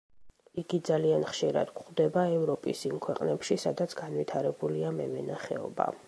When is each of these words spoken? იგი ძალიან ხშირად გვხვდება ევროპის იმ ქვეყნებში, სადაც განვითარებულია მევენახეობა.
იგი 0.59 0.77
ძალიან 0.87 1.25
ხშირად 1.33 1.73
გვხვდება 1.79 2.23
ევროპის 2.37 2.81
იმ 2.91 2.95
ქვეყნებში, 3.07 3.57
სადაც 3.65 3.93
განვითარებულია 3.99 4.95
მევენახეობა. 5.01 5.87